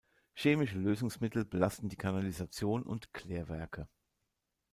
Chemische 0.33 0.79
Lösungsmittel 0.79 1.45
belasten 1.45 1.87
die 1.87 1.95
Kanalisation 1.95 2.81
und 2.81 3.13
Klärwerke. 3.13 3.87